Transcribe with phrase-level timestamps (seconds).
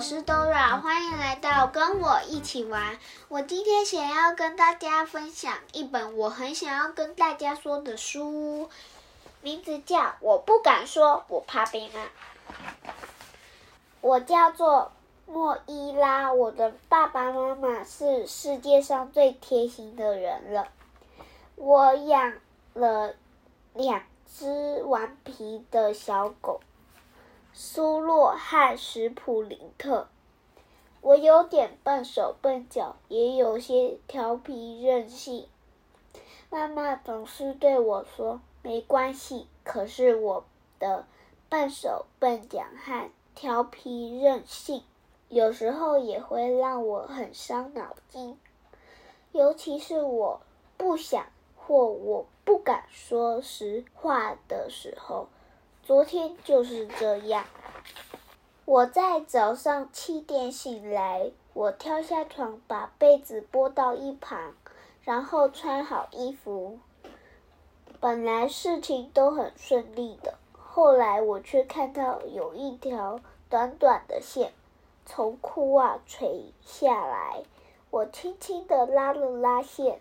[0.00, 2.98] 我是 Dora，欢迎来到跟我一起玩。
[3.28, 8.70] 我今天想要跟大家分享一本我很想要跟大家说的书，
[9.42, 12.00] 名字叫《我不敢说，我怕被骂》。
[14.00, 14.90] 我叫做
[15.26, 20.68] 莫伊拉，我的爸爸妈妈是世界上最贴心的人了。
[21.56, 22.32] 我养
[22.72, 23.14] 了
[23.74, 24.02] 两
[24.34, 26.62] 只顽皮的小狗。
[27.52, 30.08] 苏洛和史普林特，
[31.00, 35.46] 我有点笨手笨脚，也有些调皮任性。
[36.48, 40.44] 妈妈总是对我说：“没关系。”可是我
[40.78, 41.04] 的
[41.48, 44.82] 笨手笨脚和调皮任性，
[45.28, 48.38] 有时候也会让我很伤脑筋。
[49.32, 50.40] 尤其是我
[50.76, 51.26] 不想
[51.56, 55.28] 或我不敢说实话的时候。
[55.90, 57.46] 昨天就是这样。
[58.64, 64.54] 我在早上七点醒来，我跳下床，把被子拨到一旁，
[65.02, 66.78] 然后穿好衣服。
[67.98, 73.18] 本来事情都很顺利的，后来我却看到有一条
[73.48, 74.52] 短短的线
[75.04, 77.42] 从裤袜垂下来。
[77.90, 79.98] 我轻轻地拉了拉线，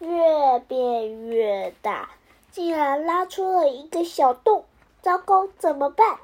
[0.00, 2.10] 越变越大，
[2.50, 4.64] 竟然拉出了一个小洞。
[5.00, 6.18] 糟糕，怎么办？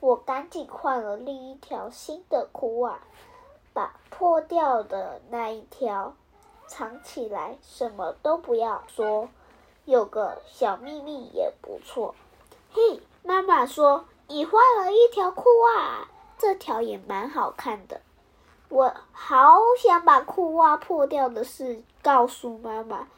[0.00, 3.00] 我赶紧换了另一条新的裤袜，
[3.72, 6.14] 把破掉的那一条
[6.66, 9.28] 藏起来，什么都不要说，
[9.86, 12.14] 有个小秘密也不错。
[12.72, 16.06] 嘿，妈妈说你换了一条裤袜，
[16.38, 18.00] 这条也蛮好看的。
[18.68, 23.08] 我好想把裤袜破掉的事告诉妈妈，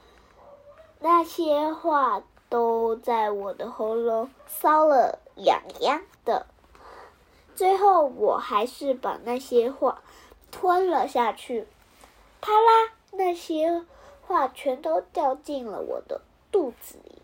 [1.00, 2.22] 那些话。
[2.52, 6.44] 都在我的喉咙搔了痒痒的，
[7.56, 10.02] 最后我还是把那些话
[10.50, 11.66] 吞了下去。
[12.42, 13.86] 啪啦，那些
[14.26, 16.20] 话全都掉进了我的
[16.50, 17.22] 肚子里。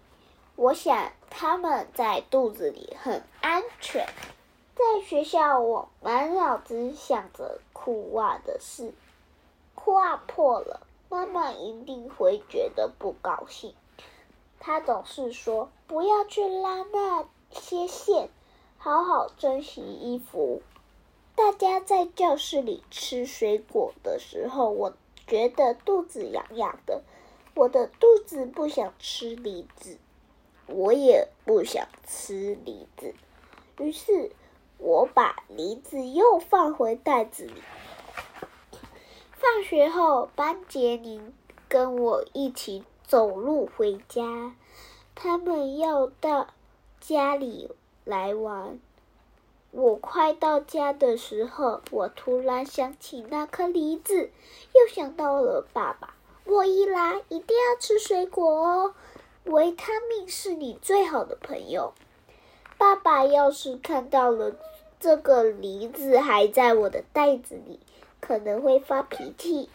[0.56, 4.08] 我想他们在肚子里很安全。
[4.74, 8.94] 在学校，我满脑子想着裤袜的事。
[9.74, 13.74] 裤袜破了，妈妈一定会觉得不高兴。
[14.60, 18.28] 他总是说：“不要去拉那些线，
[18.76, 20.62] 好好珍惜衣服。”
[21.36, 24.92] 大家在教室里吃水果的时候，我
[25.26, 27.02] 觉得肚子痒痒的。
[27.54, 29.98] 我的肚子不想吃梨子，
[30.66, 33.14] 我也不想吃梨子。
[33.78, 34.32] 于是，
[34.78, 37.62] 我把梨子又放回袋子里。
[39.32, 41.32] 放学后，班杰宁
[41.68, 42.84] 跟我一起。
[43.08, 44.54] 走路回家，
[45.14, 46.48] 他们要到
[47.00, 47.70] 家里
[48.04, 48.78] 来玩。
[49.70, 54.30] 我快到家的时候，我突然想起那颗梨子，
[54.74, 56.14] 又想到了爸爸。
[56.44, 58.94] 我一来，一定要吃水果哦，
[59.44, 61.94] 维他命是你最好的朋友。
[62.76, 64.54] 爸爸要是看到了
[65.00, 67.80] 这个梨子还在我的袋子里，
[68.20, 69.70] 可能会发脾气。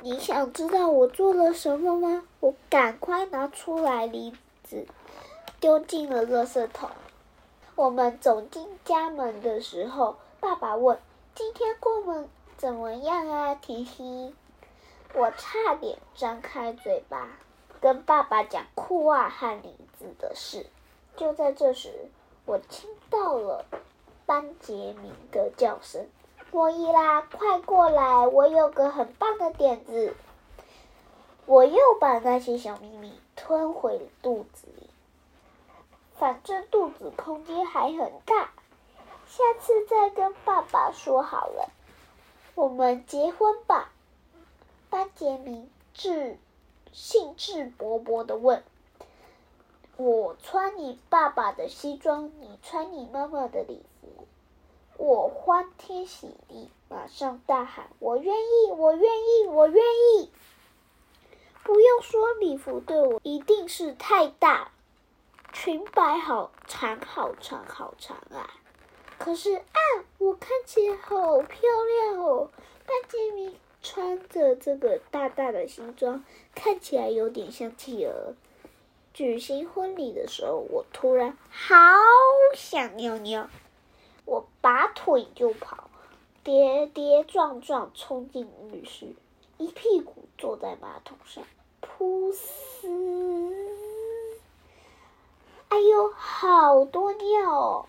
[0.00, 2.22] 你想知道我做了什么吗？
[2.40, 4.86] 我赶快拿出来梨子，
[5.58, 6.90] 丢进了垃圾桶。
[7.74, 10.98] 我们走进家门的时候，爸爸问
[11.34, 14.34] ：“今天过门怎么样啊，提西？”
[15.14, 17.38] 我差点张开嘴巴
[17.80, 20.66] 跟爸爸讲裤袜和梨子的事。
[21.16, 22.10] 就在这时，
[22.44, 23.64] 我听到了
[24.26, 26.06] 班杰明的叫声。
[26.56, 28.26] 莫伊拉，快过来！
[28.26, 30.14] 我有个很棒的点子。
[31.44, 34.88] 我又把那些小秘密吞回肚子里，
[36.14, 38.52] 反正肚子空间还很大。
[39.26, 41.68] 下次再跟爸爸说好了。
[42.54, 43.90] 我们结婚吧？
[44.88, 46.38] 班杰明志
[46.90, 48.64] 兴致勃勃的问。
[49.98, 54.25] 我穿你爸爸的西装，你穿你妈妈的礼服。
[54.98, 58.72] 我欢天喜地，马上大喊：“我愿意！
[58.72, 59.46] 我愿意！
[59.46, 60.30] 我愿意！”
[61.62, 64.70] 不用说，礼服对我一定是太大，
[65.52, 68.54] 裙摆好长好长好长啊！
[69.18, 69.80] 可是啊，
[70.18, 72.50] 我看起来好漂亮哦！
[72.86, 78.34] 班杰明穿着这个大大的西装，看起来有点像企鹅。
[79.12, 81.74] 举行婚礼的时候，我突然好
[82.54, 83.48] 想尿尿。
[84.66, 85.88] 拔腿就跑，
[86.42, 89.14] 跌跌撞撞冲进浴室，
[89.58, 91.44] 一屁股坐在马桶上，
[91.80, 92.88] 噗嘶！
[95.68, 97.86] 哎呦，好多尿！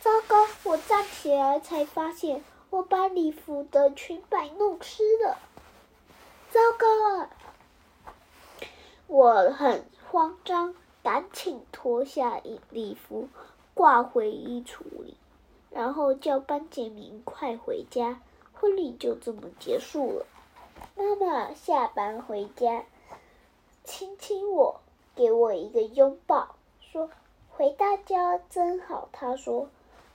[0.00, 0.46] 糟糕！
[0.64, 5.36] 我站起来才发现，我把礼服的裙摆弄湿了。
[6.50, 6.86] 糟糕
[7.18, 7.30] 啊！
[9.06, 12.40] 我很慌张，赶紧脱下
[12.70, 13.28] 礼服，
[13.74, 15.16] 挂回衣橱里，
[15.70, 18.20] 然后叫班杰明快回家。
[18.60, 20.26] 婚礼就这么结束了。
[20.96, 22.84] 妈妈下班回家，
[23.84, 24.80] 亲亲我，
[25.14, 27.08] 给我一个拥抱，说
[27.50, 29.68] ：“回到家真好。”她说：“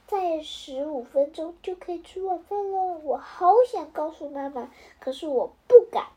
[0.07, 4.69] 再十五分钟就可以吃晚饭了。”我好想告诉妈妈，
[4.99, 6.07] 可是我不敢，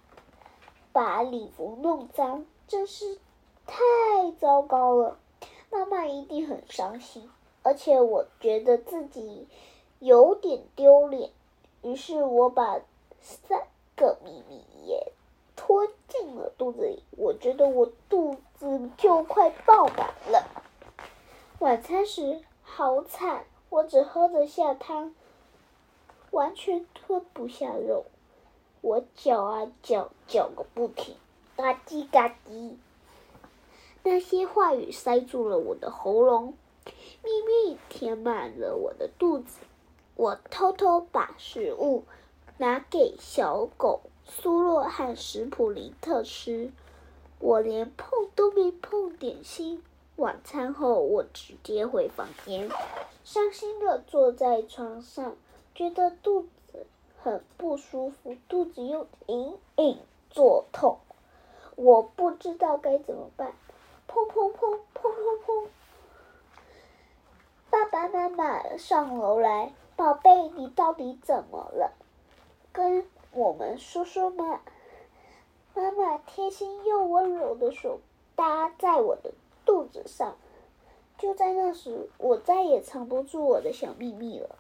[0.93, 3.19] 把礼服弄脏，真是
[3.67, 3.77] 太
[4.41, 5.17] 糟糕了。
[5.71, 7.31] 妈妈一定很伤心，
[7.67, 9.49] 而且我觉得自己
[9.99, 11.33] 有点丢脸。
[11.83, 12.79] 于是我把
[13.21, 13.67] 三
[13.97, 15.13] 个秘密也
[15.57, 17.03] 吞进了肚子里。
[17.19, 20.47] 我觉得我肚子就快爆满了。
[21.59, 25.13] 晚餐时好惨，我只喝得下汤，
[26.31, 28.05] 完全吞不下肉。
[28.81, 31.17] 我嚼啊嚼，嚼个不停，
[31.57, 32.77] 嘎叽嘎叽。
[34.05, 36.55] 那些话语塞住了我的喉咙，
[37.27, 39.59] 秘密填满了我的肚子。
[40.15, 42.05] 我偷偷把食物
[42.59, 46.71] 拿给小狗苏洛和史普林特吃，
[47.41, 49.83] 我连碰都没碰点心。
[50.15, 52.71] 晚餐后，我直接回房间，
[53.25, 55.35] 伤心的坐在床上，
[55.75, 56.87] 觉得肚子
[57.21, 59.99] 很不舒服，肚子又隐隐
[60.31, 60.99] 作痛，
[61.75, 63.53] 我不知道该怎么办。
[64.09, 65.67] 砰砰砰砰砰砰！
[68.09, 69.73] 妈妈上楼来。
[69.97, 71.93] 宝贝，你到底怎么了？
[72.73, 74.61] 跟我们说说嘛。
[75.75, 78.01] 妈妈贴心又温柔的手
[78.35, 79.33] 搭在我的
[79.65, 80.37] 肚子上。
[81.19, 84.57] 就在那时，我再也藏不住我的小秘密了。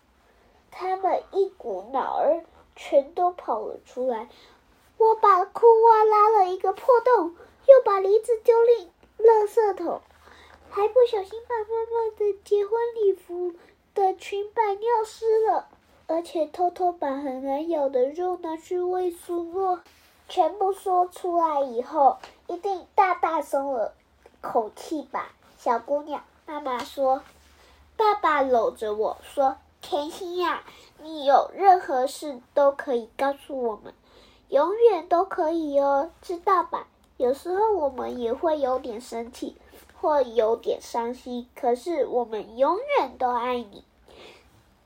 [0.71, 2.45] 他们一股脑儿
[2.75, 4.31] 全都跑了出来。
[4.97, 7.35] 我把裤袜拉了一个破洞，
[7.67, 10.01] 又把梨子丢进垃圾桶，
[10.71, 13.55] 还不小心把妈妈的结婚礼服。
[13.95, 15.69] 的裙摆尿湿了，
[16.07, 19.81] 而且偷偷把很难咬的肉拿去喂苏诺。
[20.29, 23.95] 全部说出来以后，一定大大松了
[24.43, 26.23] 口气吧，小姑娘。
[26.45, 27.23] 妈妈说
[27.97, 30.63] ：“爸爸搂着我说，甜心呀，
[31.03, 33.95] 你有任何事都可以告诉我们，
[34.51, 36.87] 永远都可以哦，知道吧？
[37.17, 39.57] 有时候我们也会有点生气。”
[40.01, 43.85] 或有点伤心，可是我们永远都爱你，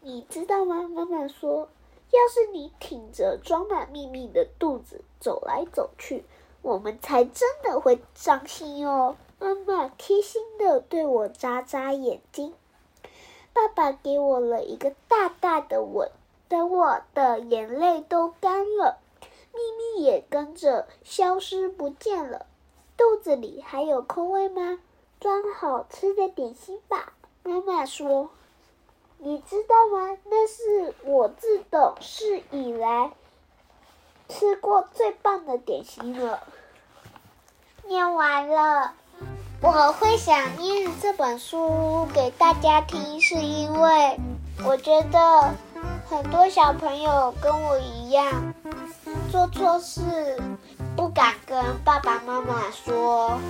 [0.01, 0.89] 你知道吗？
[0.89, 1.69] 妈妈说，
[2.11, 6.25] 要是你挺着装满秘密的肚子走来走去，
[6.63, 9.17] 我们才真的会伤心哦。
[9.39, 12.55] 妈妈贴心的对我眨眨眼睛，
[13.53, 16.11] 爸爸给我了一个大大的吻，
[16.49, 18.99] 等我的眼泪都干了，
[19.53, 19.61] 秘
[19.99, 22.47] 密也跟着消失不见了。
[22.97, 24.79] 肚子里还有空位吗？
[25.21, 27.13] 装好吃的点心吧，
[27.43, 28.31] 妈妈说
[29.19, 30.17] ：“你知道吗？
[30.25, 33.13] 那是我自懂事以来
[34.31, 36.41] 吃过最棒的点心了。”
[37.87, 38.95] 念完了，
[39.61, 44.19] 我会想念这本书给大家听，是因为
[44.65, 45.55] 我觉得
[46.09, 48.55] 很多小朋友跟我一样
[49.31, 50.41] 做错事，
[51.01, 53.41] 不敢跟爸爸妈妈说。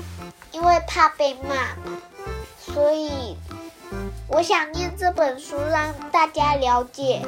[0.53, 1.55] 因为怕被骂
[1.85, 1.99] 嘛，
[2.57, 3.37] 所以
[4.29, 7.27] 我想念这本书，让大家了解，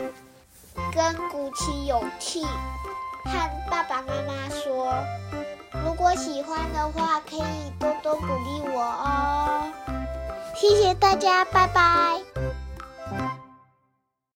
[0.95, 4.95] 跟鼓起勇气，和爸爸妈妈说，
[5.85, 9.73] 如果喜欢的话，可以多多鼓励我哦。
[10.55, 12.32] 谢谢大家，拜拜。